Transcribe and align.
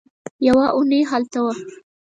يوه 0.45 0.65
اوونۍ 0.73 1.01
هلته 1.11 1.39
وه. 1.45 1.55